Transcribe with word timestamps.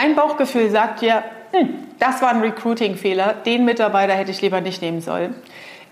Dein 0.00 0.14
Bauchgefühl 0.14 0.70
sagt 0.70 1.00
dir, 1.00 1.24
hm, 1.50 1.70
das 1.98 2.22
war 2.22 2.28
ein 2.28 2.40
Recruiting-Fehler, 2.40 3.34
den 3.44 3.64
Mitarbeiter 3.64 4.14
hätte 4.14 4.30
ich 4.30 4.40
lieber 4.40 4.60
nicht 4.60 4.80
nehmen 4.80 5.00
sollen. 5.00 5.34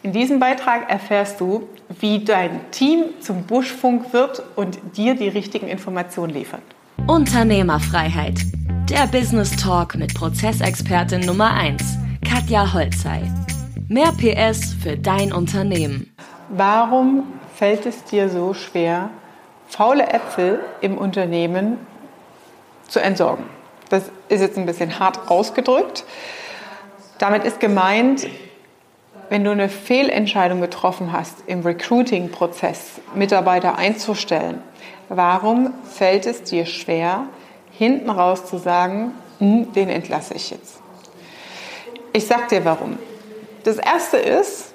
In 0.05 0.13
diesem 0.13 0.39
Beitrag 0.39 0.89
erfährst 0.89 1.41
du, 1.41 1.69
wie 1.99 2.23
dein 2.23 2.61
Team 2.71 3.07
zum 3.19 3.43
Buschfunk 3.43 4.13
wird 4.13 4.45
und 4.55 4.79
dir 4.97 5.17
die 5.17 5.27
richtigen 5.27 5.67
Informationen 5.67 6.33
liefert. 6.33 6.63
Unternehmerfreiheit. 7.09 8.39
Der 8.89 9.09
Business 9.09 9.57
Talk 9.57 9.97
mit 9.97 10.15
Prozessexpertin 10.15 11.23
Nummer 11.23 11.53
1, 11.55 11.99
Katja 12.25 12.73
Holzei. 12.73 13.23
Mehr 13.89 14.13
PS 14.13 14.73
für 14.81 14.97
dein 14.97 15.33
Unternehmen. 15.33 16.15
Warum 16.51 17.25
fällt 17.57 17.87
es 17.87 18.05
dir 18.05 18.29
so 18.29 18.55
schwer, 18.55 19.11
faule 19.67 20.07
Äpfel 20.07 20.61
im 20.81 20.97
Unternehmen 20.97 21.79
zu 22.87 23.01
entsorgen? 23.01 23.47
Das 23.89 24.05
ist 24.29 24.41
jetzt 24.41 24.59
ein 24.59 24.67
bisschen 24.67 24.99
hart 24.99 25.31
ausgedrückt. 25.31 26.05
Damit 27.19 27.45
ist 27.45 27.61
gemeint, 27.61 28.27
wenn 29.29 29.45
du 29.45 29.51
eine 29.51 29.69
Fehlentscheidung 29.69 30.61
getroffen 30.61 31.13
hast 31.13 31.37
im 31.47 31.63
Recruiting-Prozess, 31.63 33.01
Mitarbeiter 33.15 33.77
einzustellen, 33.77 34.63
warum 35.09 35.73
fällt 35.85 36.27
es 36.27 36.43
dir 36.43 36.67
schwer, 36.67 37.25
hinten 37.73 38.11
raus 38.11 38.47
zu 38.47 38.59
sagen, 38.59 39.13
hm, 39.39 39.73
den 39.73 39.89
entlasse 39.89 40.35
ich 40.35 40.51
jetzt? 40.51 40.81
Ich 42.13 42.27
sag 42.27 42.49
dir 42.49 42.65
warum. 42.65 42.99
Das 43.65 43.79
erste 43.79 44.17
ist, 44.17 44.73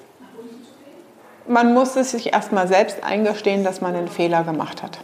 man 1.46 1.74
muss 1.74 1.96
es 1.96 2.12
sich 2.12 2.32
erstmal 2.32 2.68
selbst 2.68 3.02
eingestehen, 3.02 3.64
dass 3.64 3.80
man 3.80 3.96
einen 3.96 4.08
Fehler 4.08 4.44
gemacht 4.44 4.82
hat. 4.82 4.98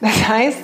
Das 0.00 0.28
heißt, 0.28 0.58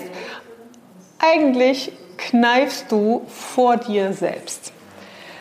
eigentlich 1.19 1.92
kneifst 2.16 2.91
du 2.91 3.27
vor 3.29 3.77
dir 3.77 4.12
selbst, 4.12 4.73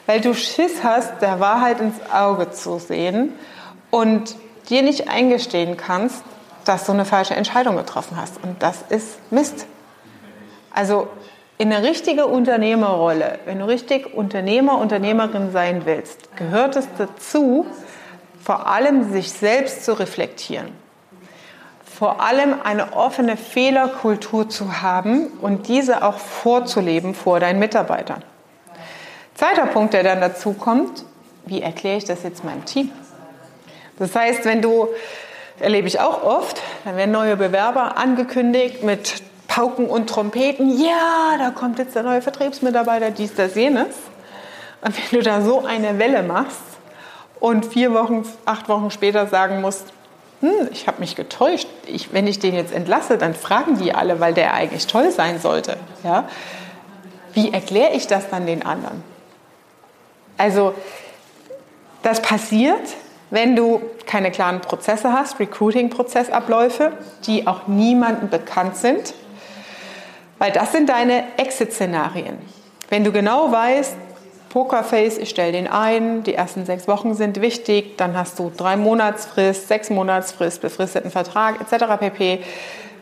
weil 0.05 0.21
du 0.21 0.33
Schiss 0.33 0.83
hast, 0.83 1.21
der 1.21 1.39
Wahrheit 1.39 1.79
ins 1.79 1.95
Auge 2.11 2.51
zu 2.51 2.79
sehen 2.79 3.33
und 3.91 4.35
dir 4.69 4.81
nicht 4.81 5.09
eingestehen 5.09 5.77
kannst, 5.77 6.23
dass 6.65 6.85
du 6.85 6.91
eine 6.91 7.05
falsche 7.05 7.35
Entscheidung 7.35 7.75
getroffen 7.75 8.17
hast. 8.17 8.43
Und 8.43 8.61
das 8.61 8.83
ist 8.89 9.19
Mist. 9.31 9.67
Also 10.73 11.07
in 11.57 11.71
eine 11.71 11.87
richtige 11.87 12.25
Unternehmerrolle, 12.25 13.39
wenn 13.45 13.59
du 13.59 13.67
richtig 13.67 14.13
Unternehmer, 14.13 14.77
Unternehmerin 14.77 15.51
sein 15.51 15.85
willst, 15.85 16.35
gehört 16.35 16.75
es 16.75 16.87
dazu, 16.97 17.65
vor 18.43 18.67
allem 18.67 19.11
sich 19.11 19.31
selbst 19.31 19.85
zu 19.85 19.97
reflektieren. 19.97 20.84
Vor 21.97 22.19
allem 22.19 22.55
eine 22.61 22.91
offene 22.91 23.37
Fehlerkultur 23.37 24.49
zu 24.49 24.81
haben 24.81 25.27
und 25.39 25.69
diese 25.69 26.03
auch 26.03 26.17
vorzuleben 26.17 27.15
vor 27.15 27.39
deinen 27.39 27.57
Mitarbeitern. 27.57 28.21
Zweiter 29.33 29.65
Punkt, 29.67 29.93
der 29.93 30.03
dann 30.03 30.19
dazu 30.19 30.51
kommt, 30.51 31.05
wie 31.45 31.61
erkläre 31.61 31.97
ich 31.97 32.03
das 32.03 32.23
jetzt 32.23 32.43
meinem 32.43 32.65
Team? 32.65 32.91
Das 33.97 34.13
heißt, 34.13 34.43
wenn 34.43 34.61
du, 34.61 34.89
erlebe 35.57 35.87
ich 35.87 36.01
auch 36.01 36.21
oft, 36.21 36.61
dann 36.83 36.97
werden 36.97 37.11
neue 37.11 37.37
Bewerber 37.37 37.97
angekündigt 37.97 38.83
mit 38.83 39.23
Pauken 39.47 39.87
und 39.87 40.09
Trompeten. 40.09 40.77
Ja, 40.77 41.37
da 41.37 41.51
kommt 41.51 41.79
jetzt 41.79 41.95
der 41.95 42.03
neue 42.03 42.21
Vertriebsmitarbeiter, 42.21 43.11
dies, 43.11 43.35
das, 43.35 43.55
jenes. 43.55 43.95
Und 44.81 44.97
wenn 44.97 45.19
du 45.19 45.23
da 45.23 45.41
so 45.41 45.63
eine 45.63 45.97
Welle 45.97 46.23
machst 46.23 46.59
und 47.39 47.65
vier 47.65 47.93
Wochen, 47.93 48.27
acht 48.43 48.67
Wochen 48.67 48.91
später 48.91 49.27
sagen 49.27 49.61
musst, 49.61 49.93
hm, 50.41 50.69
ich 50.71 50.87
habe 50.87 50.99
mich 50.99 51.15
getäuscht, 51.15 51.67
ich, 51.85 52.13
wenn 52.13 52.27
ich 52.27 52.39
den 52.39 52.55
jetzt 52.55 52.73
entlasse, 52.73 53.17
dann 53.17 53.33
fragen 53.33 53.77
die 53.77 53.93
alle, 53.93 54.19
weil 54.19 54.33
der 54.33 54.53
eigentlich 54.53 54.87
toll 54.87 55.11
sein 55.11 55.39
sollte. 55.39 55.77
Ja? 56.03 56.27
Wie 57.33 57.53
erkläre 57.53 57.93
ich 57.93 58.07
das 58.07 58.29
dann 58.29 58.45
den 58.45 58.65
anderen? 58.65 59.03
Also 60.37 60.73
das 62.03 62.21
passiert, 62.21 62.81
wenn 63.29 63.55
du 63.55 63.81
keine 64.05 64.31
klaren 64.31 64.61
Prozesse 64.61 65.11
hast, 65.11 65.39
Recruiting-Prozessabläufe, 65.39 66.91
die 67.25 67.47
auch 67.47 67.67
niemandem 67.67 68.29
bekannt 68.29 68.77
sind, 68.77 69.13
weil 70.37 70.51
das 70.51 70.71
sind 70.71 70.89
deine 70.89 71.23
Exit-Szenarien. 71.37 72.37
Wenn 72.89 73.03
du 73.03 73.11
genau 73.11 73.51
weißt, 73.51 73.95
Pokerface, 74.55 75.17
ich 75.17 75.31
stelle 75.31 75.51
den 75.51 75.67
ein, 75.67 76.23
die 76.23 76.33
ersten 76.33 76.65
sechs 76.65 76.87
Wochen 76.87 77.13
sind 77.13 77.41
wichtig, 77.41 77.97
dann 77.97 78.15
hast 78.15 78.39
du 78.39 78.49
drei 78.55 78.77
Monatsfrist, 78.77 79.67
sechs 79.67 79.89
Monatsfrist, 79.89 80.61
befristeten 80.61 81.11
Vertrag 81.11 81.59
etc. 81.59 81.99
pp. 81.99 82.39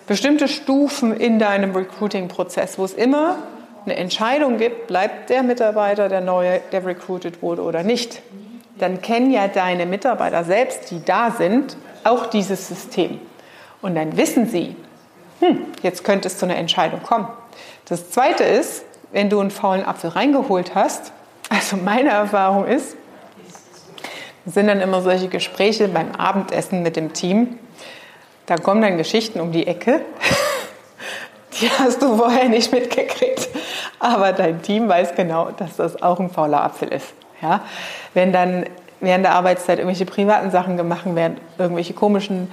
Bestimmte 0.07 0.47
Stufen 0.47 1.15
in 1.15 1.37
deinem 1.37 1.75
Recruiting-Prozess, 1.75 2.79
wo 2.79 2.85
es 2.85 2.93
immer 2.93 3.35
eine 3.85 3.95
Entscheidung 3.97 4.57
gibt, 4.57 4.87
bleibt 4.87 5.29
der 5.29 5.43
Mitarbeiter 5.43 6.09
der 6.09 6.21
neue, 6.21 6.59
der 6.71 6.87
recruited 6.87 7.43
wurde 7.43 7.61
oder 7.61 7.83
nicht. 7.83 8.23
Dann 8.79 9.03
kennen 9.03 9.29
ja 9.29 9.47
deine 9.47 9.85
Mitarbeiter 9.85 10.45
selbst, 10.45 10.89
die 10.89 11.05
da 11.05 11.29
sind, 11.29 11.77
auch 12.03 12.25
dieses 12.25 12.67
System. 12.67 13.19
Und 13.79 13.93
dann 13.93 14.17
wissen 14.17 14.47
sie, 14.49 14.75
hm, 15.39 15.67
jetzt 15.83 16.03
könnte 16.03 16.29
es 16.29 16.39
zu 16.39 16.47
einer 16.47 16.57
Entscheidung 16.57 17.03
kommen. 17.03 17.27
Das 17.87 18.09
Zweite 18.09 18.43
ist, 18.43 18.85
wenn 19.11 19.29
du 19.29 19.39
einen 19.39 19.51
faulen 19.51 19.85
Apfel 19.85 20.09
reingeholt 20.09 20.73
hast, 20.73 21.11
also 21.49 21.77
meine 21.77 22.09
Erfahrung 22.09 22.65
ist, 22.65 22.95
sind 24.45 24.67
dann 24.67 24.81
immer 24.81 25.01
solche 25.01 25.27
Gespräche 25.27 25.87
beim 25.87 26.11
Abendessen 26.13 26.83
mit 26.83 26.95
dem 26.95 27.13
Team. 27.13 27.59
Da 28.45 28.57
kommen 28.57 28.81
dann 28.81 28.97
Geschichten 28.97 29.39
um 29.39 29.51
die 29.51 29.67
Ecke. 29.67 30.01
Die 31.61 31.69
hast 31.69 32.01
du 32.01 32.17
vorher 32.17 32.49
nicht 32.49 32.71
mitgekriegt. 32.73 33.47
Aber 33.99 34.33
dein 34.33 34.61
Team 34.63 34.89
weiß 34.89 35.13
genau, 35.15 35.51
dass 35.51 35.75
das 35.75 36.01
auch 36.01 36.19
ein 36.19 36.31
fauler 36.31 36.63
Apfel 36.63 36.87
ist. 36.87 37.13
Ja? 37.41 37.61
Wenn 38.15 38.33
dann 38.33 38.65
während 38.99 39.23
der 39.23 39.35
Arbeitszeit 39.35 39.77
irgendwelche 39.77 40.05
privaten 40.05 40.49
Sachen 40.49 40.77
gemacht 40.77 41.05
werden, 41.15 41.37
irgendwelche 41.57 41.93
komischen 41.93 42.51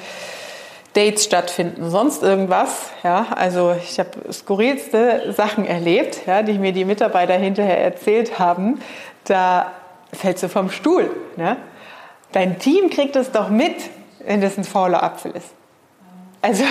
Dates 0.94 1.24
stattfinden, 1.24 1.88
sonst 1.88 2.22
irgendwas. 2.22 2.90
Ja, 3.02 3.28
also 3.34 3.74
ich 3.80 3.98
habe 4.00 4.32
skurrilste 4.32 5.32
Sachen 5.36 5.64
erlebt, 5.64 6.22
ja, 6.26 6.42
die 6.42 6.58
mir 6.58 6.72
die 6.72 6.84
Mitarbeiter 6.84 7.34
hinterher 7.34 7.78
erzählt 7.78 8.38
haben. 8.38 8.80
Da 9.24 9.70
fällst 10.12 10.42
du 10.42 10.48
vom 10.48 10.70
Stuhl. 10.70 11.10
Ne? 11.36 11.56
Dein 12.32 12.58
Team 12.58 12.90
kriegt 12.90 13.14
es 13.16 13.30
doch 13.30 13.48
mit, 13.48 13.76
wenn 14.24 14.40
das 14.40 14.58
ein 14.58 14.64
fauler 14.64 15.02
Apfel 15.02 15.32
ist. 15.32 15.48
Also 16.42 16.64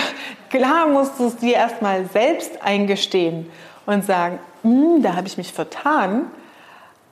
klar 0.50 0.88
musst 0.88 1.18
du 1.18 1.26
es 1.26 1.36
dir 1.36 1.54
erstmal 1.54 2.06
selbst 2.06 2.62
eingestehen 2.62 3.50
und 3.86 4.04
sagen, 4.04 4.38
hm, 4.62 5.02
da 5.02 5.14
habe 5.14 5.26
ich 5.26 5.38
mich 5.38 5.52
vertan. 5.52 6.26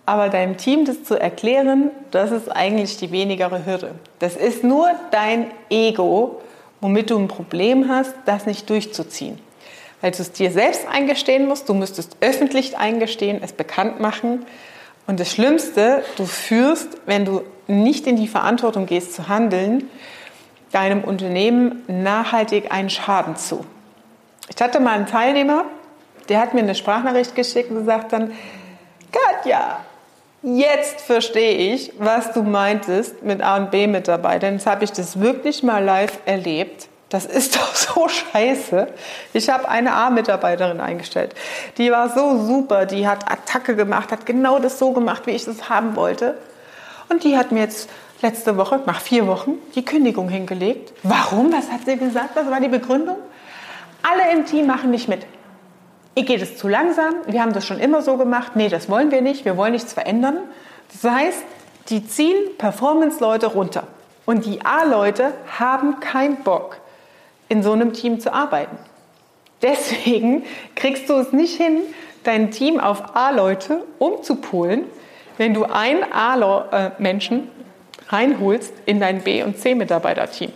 Aber 0.04 0.30
deinem 0.30 0.56
Team 0.56 0.86
das 0.86 1.04
zu 1.04 1.20
erklären, 1.20 1.90
das 2.10 2.30
ist 2.30 2.48
eigentlich 2.48 2.96
die 2.96 3.12
wenigere 3.12 3.66
Hürde. 3.66 3.94
Das 4.18 4.36
ist 4.36 4.64
nur 4.64 4.88
dein 5.10 5.50
Ego, 5.68 6.40
womit 6.80 7.10
du 7.10 7.18
ein 7.18 7.28
Problem 7.28 7.88
hast, 7.88 8.14
das 8.24 8.46
nicht 8.46 8.68
durchzuziehen. 8.70 9.38
Weil 10.00 10.12
du 10.12 10.22
es 10.22 10.32
dir 10.32 10.50
selbst 10.50 10.86
eingestehen 10.86 11.48
musst, 11.48 11.68
du 11.68 11.74
müsstest 11.74 12.16
öffentlich 12.20 12.76
eingestehen, 12.76 13.40
es 13.42 13.52
bekannt 13.52 14.00
machen. 14.00 14.46
Und 15.06 15.18
das 15.18 15.32
Schlimmste, 15.32 16.04
du 16.16 16.24
führst, 16.24 16.88
wenn 17.06 17.24
du 17.24 17.42
nicht 17.66 18.06
in 18.06 18.16
die 18.16 18.28
Verantwortung 18.28 18.86
gehst 18.86 19.14
zu 19.14 19.28
handeln, 19.28 19.90
deinem 20.72 21.02
Unternehmen 21.02 21.82
nachhaltig 21.88 22.70
einen 22.70 22.90
Schaden 22.90 23.36
zu. 23.36 23.64
Ich 24.54 24.62
hatte 24.62 24.80
mal 24.80 24.94
einen 24.94 25.06
Teilnehmer, 25.06 25.64
der 26.28 26.40
hat 26.40 26.54
mir 26.54 26.60
eine 26.60 26.74
Sprachnachricht 26.74 27.34
geschickt 27.34 27.70
und 27.70 27.78
gesagt 27.78 28.12
dann, 28.12 28.32
Katja, 29.10 29.80
Jetzt 30.42 31.00
verstehe 31.00 31.74
ich, 31.74 31.92
was 31.98 32.32
du 32.32 32.42
meintest 32.42 33.22
mit 33.24 33.42
A 33.42 33.56
und 33.56 33.72
B-Mitarbeitern. 33.72 34.54
Jetzt 34.54 34.66
habe 34.66 34.84
ich 34.84 34.92
das 34.92 35.18
wirklich 35.18 35.64
mal 35.64 35.82
live 35.82 36.20
erlebt. 36.26 36.88
Das 37.08 37.26
ist 37.26 37.56
doch 37.56 37.74
so 37.74 38.08
scheiße. 38.08 38.86
Ich 39.32 39.48
habe 39.48 39.68
eine 39.68 39.94
A-Mitarbeiterin 39.94 40.80
eingestellt. 40.80 41.34
Die 41.76 41.90
war 41.90 42.10
so 42.10 42.38
super. 42.44 42.86
Die 42.86 43.08
hat 43.08 43.30
Attacke 43.30 43.74
gemacht, 43.74 44.12
hat 44.12 44.26
genau 44.26 44.60
das 44.60 44.78
so 44.78 44.92
gemacht, 44.92 45.26
wie 45.26 45.32
ich 45.32 45.44
das 45.44 45.68
haben 45.68 45.96
wollte. 45.96 46.38
Und 47.08 47.24
die 47.24 47.36
hat 47.36 47.50
mir 47.50 47.60
jetzt 47.60 47.88
letzte 48.22 48.56
Woche, 48.56 48.80
nach 48.86 49.00
vier 49.00 49.26
Wochen, 49.26 49.54
die 49.74 49.84
Kündigung 49.84 50.28
hingelegt. 50.28 50.92
Warum? 51.02 51.52
Was 51.52 51.70
hat 51.70 51.80
sie 51.84 51.96
gesagt? 51.96 52.30
Was 52.36 52.48
war 52.48 52.60
die 52.60 52.68
Begründung? 52.68 53.16
Alle 54.02 54.32
im 54.32 54.46
Team 54.46 54.66
machen 54.66 54.90
nicht 54.90 55.08
mit 55.08 55.26
ihr 56.18 56.24
geht 56.24 56.42
es 56.42 56.56
zu 56.56 56.66
langsam, 56.66 57.14
wir 57.26 57.40
haben 57.40 57.52
das 57.52 57.64
schon 57.64 57.78
immer 57.78 58.02
so 58.02 58.16
gemacht, 58.16 58.56
nee, 58.56 58.68
das 58.68 58.90
wollen 58.90 59.12
wir 59.12 59.22
nicht, 59.22 59.44
wir 59.44 59.56
wollen 59.56 59.72
nichts 59.72 59.92
verändern. 59.92 60.38
Das 60.92 61.10
heißt, 61.10 61.44
die 61.90 62.06
ziehen 62.06 62.36
Performance-Leute 62.58 63.46
runter. 63.46 63.84
Und 64.26 64.44
die 64.44 64.64
A-Leute 64.64 65.32
haben 65.58 66.00
keinen 66.00 66.42
Bock, 66.42 66.78
in 67.48 67.62
so 67.62 67.72
einem 67.72 67.92
Team 67.92 68.18
zu 68.18 68.34
arbeiten. 68.34 68.76
Deswegen 69.62 70.44
kriegst 70.74 71.08
du 71.08 71.14
es 71.14 71.32
nicht 71.32 71.56
hin, 71.56 71.82
dein 72.24 72.50
Team 72.50 72.80
auf 72.80 73.14
A-Leute 73.14 73.84
umzupolen, 73.98 74.84
wenn 75.36 75.54
du 75.54 75.64
einen 75.64 76.04
A-Menschen 76.12 77.48
reinholst 78.08 78.72
in 78.86 78.98
dein 78.98 79.22
B- 79.22 79.44
und 79.44 79.56
C-Mitarbeiter-Team. 79.58 80.52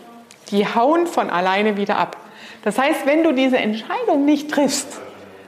Die 0.51 0.67
hauen 0.67 1.07
von 1.07 1.31
alleine 1.31 1.77
wieder 1.77 1.99
ab. 1.99 2.17
Das 2.65 2.79
heißt, 2.79 3.07
wenn 3.07 3.23
du 3.23 3.33
diese 3.33 3.59
Entscheidung 3.59 4.25
nicht 4.25 4.51
triffst, 4.51 5.01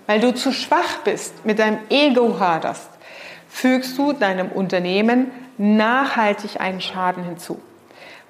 weil 0.07 0.21
du 0.21 0.35
zu 0.35 0.53
schwach 0.53 0.99
bist, 1.05 1.45
mit 1.45 1.59
deinem 1.59 1.79
Ego 1.89 2.39
haderst, 2.39 2.91
fügst 3.49 3.97
du 3.99 4.13
deinem 4.13 4.51
Unternehmen 4.51 5.31
nachhaltig 5.59 6.61
einen 6.61 6.81
Schaden 6.81 7.25
hinzu. 7.25 7.61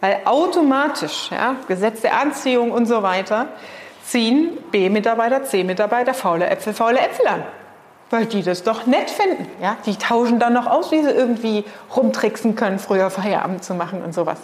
Weil 0.01 0.21
automatisch, 0.27 1.31
ja, 1.31 1.57
Gesetz 1.67 2.03
der 2.03 2.21
Anziehung 2.21 2.71
und 2.73 2.87
so 2.87 3.03
weiter, 3.03 3.47
ziehen 4.05 4.51
B-Mitarbeiter, 4.71 5.45
C-Mitarbeiter 5.45 6.13
faule 6.13 6.47
Äpfel, 6.47 6.75
faule 6.75 7.01
Äpfel 7.01 7.27
an. 7.27 7.43
Weil 8.11 8.27
die 8.27 8.43
das 8.43 8.63
doch 8.63 8.87
nett 8.87 9.11
finden. 9.11 9.47
Ja? 9.63 9.79
Die 9.87 9.97
tauschen 9.97 10.39
dann 10.39 10.53
noch 10.53 10.67
aus, 10.67 10.93
wie 10.93 11.03
sie 11.03 11.11
irgendwie 11.11 11.65
rumtricksen 11.97 12.55
können, 12.55 12.79
früher 12.79 13.09
Feierabend 13.09 13.65
zu 13.65 13.75
machen 13.75 14.03
und 14.03 14.13
sowas. 14.13 14.39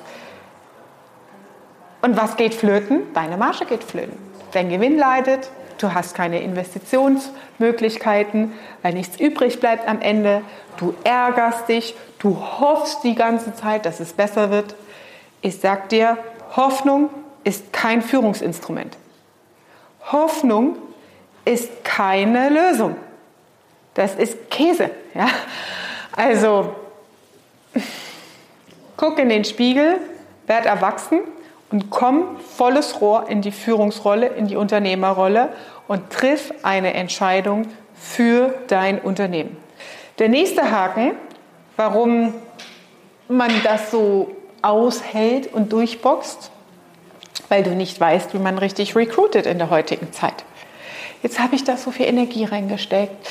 Und 2.00 2.16
was 2.16 2.36
geht 2.36 2.54
flöten? 2.54 3.02
Deine 3.12 3.36
Marge 3.36 3.66
geht 3.66 3.84
flöten. 3.84 4.16
Dein 4.52 4.70
Gewinn 4.70 4.96
leidet, 4.96 5.50
du 5.82 5.94
hast 5.94 6.14
keine 6.14 6.42
Investitionsmöglichkeiten, 6.42 8.52
weil 8.82 8.94
nichts 8.94 9.18
übrig 9.18 9.60
bleibt 9.60 9.88
am 9.88 10.00
Ende. 10.00 10.42
Du 10.76 10.94
ärgerst 11.04 11.68
dich, 11.68 11.94
du 12.18 12.36
hoffst 12.36 13.04
die 13.04 13.14
ganze 13.14 13.54
Zeit, 13.54 13.86
dass 13.86 14.00
es 14.00 14.12
besser 14.12 14.50
wird. 14.50 14.74
Ich 15.42 15.58
sag 15.58 15.88
dir, 15.88 16.18
Hoffnung 16.56 17.10
ist 17.44 17.72
kein 17.72 18.02
Führungsinstrument. 18.02 18.96
Hoffnung 20.12 20.76
ist 21.44 21.84
keine 21.84 22.48
Lösung. 22.48 22.96
Das 23.94 24.14
ist 24.14 24.50
Käse. 24.50 24.90
Ja? 25.14 25.28
Also, 26.12 26.74
guck 28.96 29.18
in 29.18 29.28
den 29.28 29.44
Spiegel, 29.44 29.98
werd 30.46 30.66
erwachsen 30.66 31.20
und 31.70 31.90
komm 31.90 32.36
volles 32.56 33.00
Rohr 33.00 33.28
in 33.28 33.42
die 33.42 33.52
Führungsrolle, 33.52 34.26
in 34.26 34.46
die 34.46 34.56
Unternehmerrolle 34.56 35.50
und 35.86 36.10
triff 36.10 36.52
eine 36.62 36.94
Entscheidung 36.94 37.66
für 37.94 38.54
dein 38.68 38.98
Unternehmen. 39.00 39.56
Der 40.18 40.28
nächste 40.28 40.70
Haken, 40.70 41.12
warum 41.76 42.34
man 43.28 43.50
das 43.62 43.90
so 43.90 44.32
aushält 44.62 45.52
und 45.52 45.72
durchboxt, 45.72 46.50
weil 47.48 47.62
du 47.62 47.70
nicht 47.70 47.98
weißt, 48.00 48.34
wie 48.34 48.38
man 48.38 48.58
richtig 48.58 48.94
recruitet 48.96 49.46
in 49.46 49.58
der 49.58 49.70
heutigen 49.70 50.12
Zeit. 50.12 50.44
Jetzt 51.22 51.38
habe 51.38 51.54
ich 51.54 51.64
da 51.64 51.76
so 51.76 51.90
viel 51.90 52.06
Energie 52.06 52.44
reingesteckt. 52.44 53.28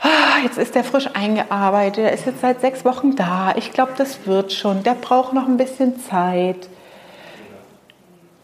Ah, 0.00 0.42
jetzt 0.42 0.58
ist 0.58 0.74
der 0.74 0.82
frisch 0.82 1.08
eingearbeitet, 1.14 2.04
er 2.04 2.12
ist 2.12 2.26
jetzt 2.26 2.40
seit 2.40 2.60
sechs 2.60 2.84
Wochen 2.84 3.14
da. 3.14 3.54
Ich 3.56 3.72
glaube, 3.72 3.92
das 3.96 4.26
wird 4.26 4.52
schon. 4.52 4.82
Der 4.82 4.94
braucht 4.94 5.32
noch 5.32 5.46
ein 5.46 5.56
bisschen 5.56 6.00
Zeit. 6.00 6.68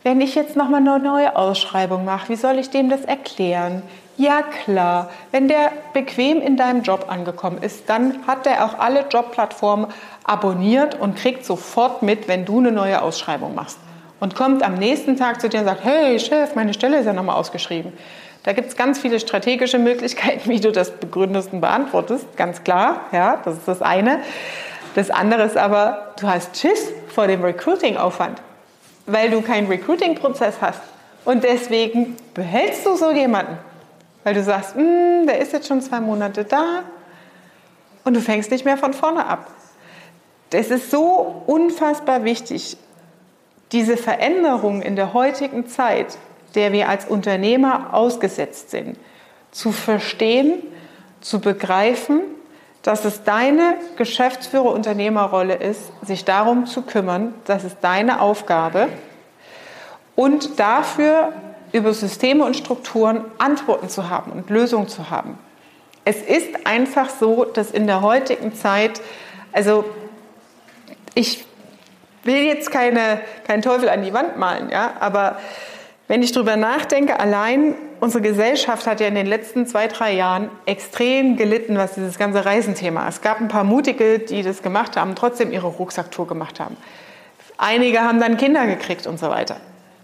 Wenn 0.09 0.23
ich 0.23 0.35
jetzt 0.35 0.57
noch 0.57 0.71
mal 0.71 0.79
eine 0.79 0.99
neue 0.99 1.37
Ausschreibung 1.37 2.07
mache, 2.07 2.31
wie 2.31 2.37
soll 2.37 2.59
ich 2.59 2.71
dem 2.71 2.89
das 2.89 3.03
erklären? 3.03 3.83
Ja 4.17 4.41
klar, 4.41 5.11
wenn 5.33 5.49
der 5.49 5.71
bequem 5.93 6.41
in 6.41 6.57
deinem 6.57 6.81
Job 6.81 7.05
angekommen 7.11 7.59
ist, 7.61 7.91
dann 7.91 8.27
hat 8.27 8.47
er 8.47 8.65
auch 8.65 8.79
alle 8.79 9.05
Jobplattformen 9.11 9.89
abonniert 10.25 10.99
und 10.99 11.19
kriegt 11.19 11.45
sofort 11.45 12.03
mit, 12.03 12.27
wenn 12.27 12.47
du 12.47 12.57
eine 12.57 12.73
neue 12.73 13.03
Ausschreibung 13.03 13.55
machst. 13.55 13.77
Und 14.19 14.35
kommt 14.35 14.63
am 14.63 14.77
nächsten 14.77 15.19
Tag 15.19 15.43
zu 15.43 15.51
dir 15.51 15.61
und 15.61 15.67
sagt, 15.67 15.85
hey 15.85 16.19
Chef, 16.19 16.55
meine 16.55 16.73
Stelle 16.73 17.01
ist 17.01 17.05
ja 17.05 17.13
nochmal 17.13 17.37
ausgeschrieben. 17.37 17.93
Da 18.45 18.55
gibt 18.55 18.69
es 18.69 18.77
ganz 18.77 18.99
viele 18.99 19.21
strategische 19.21 19.79
Möglichkeiten, 19.91 20.49
wie 20.49 20.59
du 20.59 20.73
das 20.73 20.91
begründest 20.91 21.53
und 21.53 21.61
beantwortest, 21.61 22.35
ganz 22.35 22.65
klar. 22.65 23.03
Ja, 23.13 23.43
das 23.45 23.59
ist 23.59 23.69
das 23.69 23.83
eine. 23.83 24.21
Das 24.95 25.11
andere 25.11 25.43
ist 25.43 25.59
aber, 25.59 26.15
du 26.19 26.27
hast 26.27 26.57
Schiss 26.57 26.93
vor 27.15 27.27
dem 27.27 27.45
Recruiting-Aufwand, 27.45 28.41
weil 29.09 29.31
du 29.31 29.43
keinen 29.43 29.67
Recruiting-Prozess 29.67 30.57
hast. 30.61 30.81
Und 31.25 31.45
deswegen 31.45 32.17
behältst 32.35 32.87
du 32.87 32.97
so 32.97 33.11
jemanden, 33.11 33.59
weil 34.25 34.35
du 34.35 34.43
sagst, 34.43 34.75
hm, 34.75 35.27
der 35.27 35.39
ist 35.39 35.53
jetzt 35.53 35.67
schon 35.67 35.81
zwei 35.81 36.01
Monate 36.01 36.45
da 36.45 36.85
und 38.05 38.15
du 38.15 38.21
fängst 38.21 38.51
nicht 38.51 38.65
mehr 38.65 38.79
von 38.79 38.95
vorne 38.95 39.27
ab. 39.27 39.51
Das 40.51 40.69
ist 40.69 40.91
so 40.91 41.43
unfassbar 41.47 42.25
wichtig, 42.25 42.77
diese 43.73 43.97
Veränderung 43.97 44.81
in 44.81 44.97
der 44.97 45.13
heutigen 45.13 45.69
Zeit 45.69 46.17
der 46.55 46.73
wir 46.73 46.89
als 46.89 47.07
Unternehmer 47.07 47.95
ausgesetzt 47.95 48.71
sind, 48.71 48.99
zu 49.51 49.73
verstehen, 49.73 50.63
zu 51.21 51.41
begreifen, 51.41 52.21
dass 52.83 53.05
es 53.05 53.25
deine 53.25 53.75
Geschäftsführer-Unternehmerrolle 53.97 55.55
ist, 55.55 55.81
sich 56.03 56.25
darum 56.25 56.67
zu 56.67 56.83
kümmern, 56.83 57.35
das 57.45 57.65
ist 57.65 57.79
deine 57.83 58.21
Aufgabe 58.21 58.89
und 60.15 60.59
dafür 60.59 61.33
über 61.73 61.93
Systeme 61.93 62.45
und 62.45 62.57
Strukturen 62.57 63.25
Antworten 63.39 63.89
zu 63.89 64.09
haben 64.09 64.33
und 64.33 64.51
Lösungen 64.51 64.89
zu 64.89 65.11
haben. 65.11 65.39
Es 66.05 66.23
ist 66.23 66.67
einfach 66.67 67.11
so, 67.11 67.45
dass 67.45 67.71
in 67.71 67.87
der 67.87 68.01
heutigen 68.01 68.55
Zeit, 68.55 69.03
also 69.53 69.85
ich 71.15 71.45
will 72.25 72.43
jetzt 72.45 72.71
keine, 72.71 73.21
keinen 73.47 73.63
Teufel 73.63 73.89
an 73.89 74.03
die 74.03 74.15
Wand 74.15 74.39
malen, 74.39 74.71
ja, 74.71 74.93
aber 75.01 75.39
wenn 76.07 76.23
ich 76.23 76.33
darüber 76.33 76.57
nachdenke, 76.57 77.21
allein 77.21 77.75
unsere 78.01 78.23
Gesellschaft 78.23 78.87
hat 78.87 79.01
ja 79.01 79.07
in 79.07 79.15
den 79.15 79.27
letzten 79.27 79.67
zwei, 79.67 79.87
drei 79.87 80.13
Jahren 80.13 80.51
extrem 80.67 81.37
gelitten, 81.37 81.77
was 81.77 81.95
dieses 81.95 82.19
ganze 82.19 82.45
Reisenthema. 82.45 83.09
Es 83.09 83.21
gab 83.21 83.41
ein 83.41 83.49
paar 83.49 83.65
Mutige, 83.65 84.19
die 84.19 84.43
das 84.43 84.63
gemacht 84.63 84.97
haben, 84.97 85.15
trotzdem 85.15 85.53
ihre 85.53 85.67
Rucksacktour 85.67 86.27
gemacht 86.27 86.61
haben. 86.61 86.77
Einige 87.57 88.01
haben 88.01 88.21
dann 88.21 88.37
Kinder 88.37 88.67
gekriegt 88.67 89.07
und 89.07 89.19
so 89.19 89.29
weiter. 89.31 89.57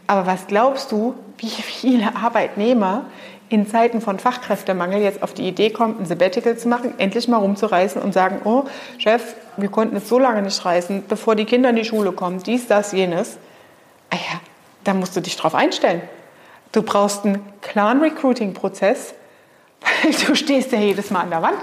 Aber 0.06 0.26
was 0.26 0.46
glaubst 0.46 0.92
du, 0.92 1.14
wie 1.38 1.48
viele 1.48 2.14
Arbeitnehmer 2.16 3.06
in 3.48 3.66
Zeiten 3.66 4.00
von 4.00 4.18
Fachkräftemangel 4.18 5.00
jetzt 5.00 5.22
auf 5.22 5.34
die 5.34 5.46
Idee 5.46 5.70
kommen, 5.70 6.00
ein 6.00 6.06
Sabbatical 6.06 6.56
zu 6.56 6.68
machen, 6.68 6.94
endlich 6.98 7.28
mal 7.28 7.36
rumzureisen 7.36 8.02
und 8.02 8.12
sagen, 8.12 8.40
oh 8.44 8.64
Chef, 8.98 9.34
wir 9.56 9.68
konnten 9.68 9.96
jetzt 9.96 10.08
so 10.08 10.18
lange 10.18 10.42
nicht 10.42 10.64
reisen, 10.64 11.04
bevor 11.08 11.36
die 11.36 11.44
Kinder 11.44 11.70
in 11.70 11.76
die 11.76 11.84
Schule 11.84 12.12
kommen, 12.12 12.42
dies, 12.42 12.66
das, 12.66 12.92
jenes. 12.92 13.38
Ah 14.10 14.16
ja, 14.16 14.40
da 14.82 14.94
musst 14.94 15.14
du 15.16 15.20
dich 15.20 15.36
drauf 15.36 15.54
einstellen. 15.54 16.02
Du 16.74 16.82
brauchst 16.82 17.24
einen 17.24 17.40
klaren 17.62 18.00
Recruiting-Prozess, 18.00 19.14
weil 20.02 20.12
du 20.12 20.34
stehst 20.34 20.72
ja 20.72 20.80
jedes 20.80 21.12
Mal 21.12 21.20
an 21.20 21.30
der 21.30 21.40
Wand. 21.40 21.58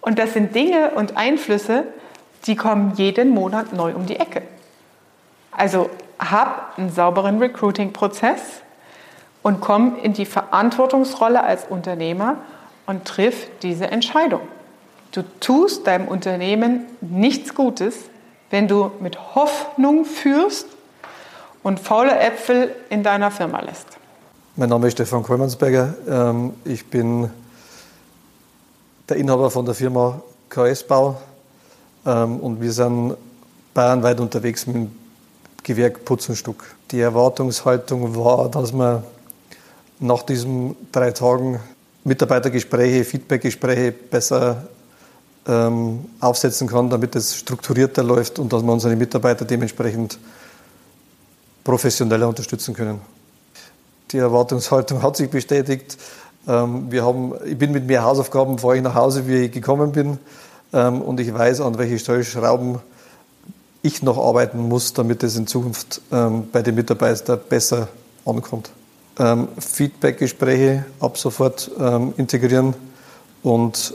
Und 0.00 0.18
das 0.18 0.32
sind 0.32 0.54
Dinge 0.54 0.92
und 0.92 1.18
Einflüsse, 1.18 1.84
die 2.46 2.56
kommen 2.56 2.94
jeden 2.96 3.30
Monat 3.30 3.74
neu 3.74 3.94
um 3.94 4.06
die 4.06 4.16
Ecke. 4.16 4.40
Also 5.52 5.90
hab 6.18 6.78
einen 6.78 6.90
sauberen 6.90 7.38
Recruiting-Prozess 7.38 8.40
und 9.42 9.60
komm 9.60 9.98
in 10.02 10.14
die 10.14 10.24
Verantwortungsrolle 10.24 11.42
als 11.42 11.66
Unternehmer 11.68 12.38
und 12.86 13.04
triff 13.04 13.48
diese 13.60 13.90
Entscheidung. 13.90 14.40
Du 15.12 15.22
tust 15.40 15.86
deinem 15.86 16.08
Unternehmen 16.08 16.86
nichts 17.02 17.54
Gutes, 17.54 18.06
wenn 18.48 18.68
du 18.68 18.90
mit 19.00 19.34
Hoffnung 19.34 20.06
führst 20.06 20.66
und 21.62 21.78
faule 21.78 22.18
Äpfel 22.18 22.74
in 22.88 23.02
deiner 23.02 23.30
Firma 23.30 23.60
lässt. 23.60 23.98
Mein 24.56 24.68
Name 24.68 24.86
ist 24.86 24.92
Stefan 24.92 25.24
Kollmannsberger. 25.24 25.94
Ähm, 26.08 26.52
ich 26.64 26.86
bin 26.86 27.28
der 29.08 29.16
Inhaber 29.16 29.50
von 29.50 29.66
der 29.66 29.74
Firma 29.74 30.22
KS 30.48 30.84
Bau 30.84 31.20
ähm, 32.06 32.38
und 32.38 32.60
wir 32.60 32.70
sind 32.70 33.16
bayernweit 33.74 34.20
unterwegs 34.20 34.64
mit 34.68 34.76
dem 34.76 34.92
Gewerk 35.64 36.04
Putz 36.04 36.28
und 36.28 36.36
Stuck. 36.36 36.64
Die 36.92 37.00
Erwartungshaltung 37.00 38.14
war, 38.14 38.48
dass 38.48 38.72
man 38.72 39.02
nach 39.98 40.22
diesen 40.22 40.76
drei 40.92 41.10
Tagen 41.10 41.58
Mitarbeitergespräche, 42.04 43.02
Feedbackgespräche 43.02 43.90
besser 43.90 44.68
ähm, 45.48 46.04
aufsetzen 46.20 46.68
kann, 46.68 46.88
damit 46.90 47.16
es 47.16 47.34
strukturierter 47.34 48.04
läuft 48.04 48.38
und 48.38 48.52
dass 48.52 48.62
man 48.62 48.74
unsere 48.74 48.94
Mitarbeiter 48.94 49.44
dementsprechend 49.44 50.16
professioneller 51.64 52.28
unterstützen 52.28 52.72
können. 52.72 53.13
Die 54.14 54.18
Erwartungshaltung 54.18 55.02
hat 55.02 55.16
sich 55.16 55.28
bestätigt. 55.28 55.98
Ähm, 56.46 56.86
wir 56.88 57.04
haben, 57.04 57.34
ich 57.46 57.58
bin 57.58 57.72
mit 57.72 57.88
mehr 57.88 58.04
Hausaufgaben, 58.04 58.58
fahre 58.60 58.76
ich 58.76 58.82
nach 58.82 58.94
Hause, 58.94 59.26
wie 59.26 59.46
ich 59.46 59.50
gekommen 59.50 59.90
bin. 59.90 60.18
Ähm, 60.72 61.02
und 61.02 61.18
ich 61.18 61.34
weiß, 61.34 61.60
an 61.60 61.78
welche 61.78 61.98
Stellschrauben 61.98 62.78
ich 63.82 64.04
noch 64.04 64.16
arbeiten 64.16 64.60
muss, 64.60 64.92
damit 64.92 65.24
es 65.24 65.36
in 65.36 65.48
Zukunft 65.48 66.00
ähm, 66.12 66.46
bei 66.52 66.62
den 66.62 66.76
Mitarbeitern 66.76 67.40
besser 67.48 67.88
ankommt. 68.24 68.70
Feedback-Gespräche 69.58 70.86
ab 70.98 71.16
sofort 71.18 71.70
integrieren 72.16 72.74
und 73.44 73.94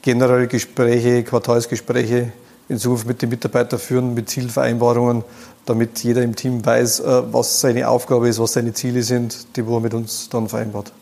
generelle 0.00 0.46
Gespräche, 0.46 1.22
Quartalsgespräche 1.22 2.32
in 2.68 2.78
Zukunft 2.78 3.06
mit 3.06 3.22
den 3.22 3.30
Mitarbeitern 3.30 3.78
führen, 3.78 4.14
mit 4.14 4.28
Zielvereinbarungen, 4.28 5.24
damit 5.66 6.02
jeder 6.02 6.22
im 6.22 6.36
Team 6.36 6.64
weiß, 6.64 7.00
äh, 7.00 7.22
was 7.32 7.60
seine 7.60 7.88
Aufgabe 7.88 8.28
ist, 8.28 8.38
was 8.38 8.52
seine 8.54 8.72
Ziele 8.72 9.02
sind, 9.02 9.56
die 9.56 9.66
wo 9.66 9.76
er 9.76 9.80
mit 9.80 9.94
uns 9.94 10.28
dann 10.28 10.48
vereinbart. 10.48 10.92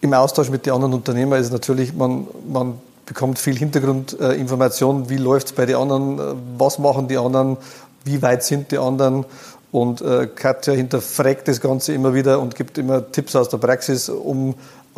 Im 0.00 0.14
Austausch 0.14 0.50
mit 0.50 0.66
den 0.66 0.72
anderen 0.72 0.94
Unternehmern 0.94 1.40
ist 1.40 1.52
natürlich, 1.52 1.94
man, 1.94 2.26
man 2.48 2.80
bekommt 3.06 3.38
viel 3.38 3.56
Hintergrundinformation, 3.56 5.08
wie 5.08 5.16
läuft 5.16 5.48
es 5.48 5.52
bei 5.52 5.66
den 5.66 5.76
anderen, 5.76 6.18
äh, 6.18 6.34
was 6.58 6.78
machen 6.78 7.08
die 7.08 7.18
anderen, 7.18 7.56
wie 8.04 8.22
weit 8.22 8.42
sind 8.42 8.72
die 8.72 8.78
anderen 8.78 9.24
Und 9.72 10.02
äh, 10.02 10.26
Katja 10.26 10.74
hinterfragt 10.74 11.48
das 11.48 11.60
Ganze 11.60 11.94
immer 11.94 12.14
wieder 12.14 12.40
und 12.40 12.56
gibt 12.56 12.76
immer 12.76 13.10
Tipps 13.10 13.34
aus 13.34 13.48
der 13.48 13.56
Praxis, 13.56 14.08
um 14.08 14.54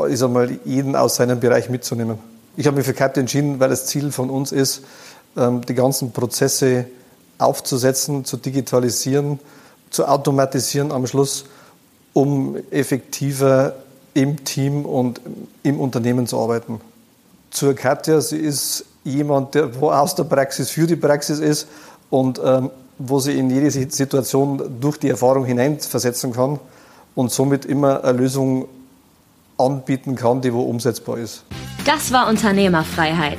ich 0.09 0.19
sag 0.19 0.33
mal, 0.33 0.51
jeden 0.65 0.97
aus 0.97 1.15
seinem 1.17 1.39
Bereich 1.39 1.71
mitzunehmen. 1.71 2.19
Ich 2.57 2.67
habe 2.67 2.77
mich 2.77 2.87
für 2.87 2.95
Katja 2.95 3.21
entschieden, 3.21 3.61
weil 3.61 3.69
das 3.69 3.87
Ziel 3.87 4.11
von 4.11 4.31
uns 4.31 4.51
ist, 4.51 4.83
die 5.37 5.75
ganzen 5.75 6.13
Prozesse 6.13 6.87
aufzusetzen, 7.39 8.25
zu 8.25 8.37
digitalisieren, 8.37 9.41
zu 9.91 10.07
automatisieren 10.07 10.93
am 10.93 11.07
Schluss, 11.07 11.45
um 12.13 12.57
effektiver 12.71 13.75
im 14.15 14.45
Team 14.45 14.85
und 14.85 15.21
im 15.63 15.81
Unternehmen 15.81 16.27
zu 16.27 16.39
arbeiten. 16.39 16.81
Zur 17.51 17.75
Katja, 17.75 18.21
sie 18.21 18.39
ist 18.39 18.85
jemand, 19.03 19.55
der 19.55 19.71
aus 19.81 20.15
der 20.15 20.25
Praxis 20.25 20.71
für 20.71 20.87
die 20.87 20.97
Praxis 20.97 21.39
ist 21.41 21.69
und 22.11 22.41
ähm, 22.45 22.71
wo 22.99 23.19
sie 23.19 23.37
in 23.37 23.51
jede 23.51 23.71
Situation 23.71 24.63
durch 24.81 24.99
die 24.99 25.09
Erfahrung 25.09 25.45
hineinversetzen 25.45 26.33
kann 26.33 26.61
und 27.15 27.33
somit 27.33 27.65
immer 27.65 28.05
eine 28.05 28.19
Lösung 28.19 28.67
anbieten 29.59 30.15
kann, 30.15 30.41
die 30.41 30.53
wo 30.53 30.63
umsetzbar 30.63 31.19
ist. 31.19 31.45
Das 31.85 32.13
war 32.13 32.29
Unternehmerfreiheit. 32.29 33.39